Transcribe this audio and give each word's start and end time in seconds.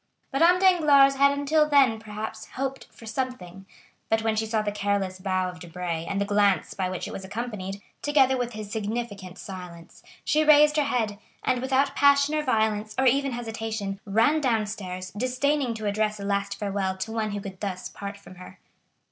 Madame 0.33 0.57
Danglars 0.57 1.13
had 1.17 1.31
until 1.37 1.69
then, 1.69 1.99
perhaps, 1.99 2.47
hoped 2.53 2.85
for 2.91 3.05
something; 3.05 3.67
but 4.09 4.23
when 4.23 4.35
she 4.35 4.47
saw 4.47 4.63
the 4.63 4.71
careless 4.71 5.19
bow 5.19 5.47
of 5.47 5.59
Debray, 5.59 6.05
and 6.07 6.19
the 6.19 6.25
glance 6.25 6.73
by 6.73 6.89
which 6.89 7.07
it 7.07 7.11
was 7.13 7.23
accompanied, 7.23 7.79
together 8.01 8.35
with 8.35 8.53
his 8.53 8.71
significant 8.71 9.37
silence, 9.37 10.01
she 10.25 10.43
raised 10.43 10.75
her 10.75 10.85
head, 10.85 11.19
and 11.43 11.61
without 11.61 11.95
passion 11.95 12.33
or 12.33 12.41
violence 12.41 12.95
or 12.97 13.05
even 13.05 13.33
hesitation, 13.33 13.99
ran 14.05 14.41
downstairs, 14.41 15.11
disdaining 15.15 15.75
to 15.75 15.85
address 15.85 16.19
a 16.19 16.25
last 16.25 16.57
farewell 16.57 16.97
to 16.97 17.11
one 17.11 17.29
who 17.29 17.39
could 17.39 17.59
thus 17.59 17.87
part 17.87 18.17
from 18.17 18.37
her. 18.37 18.57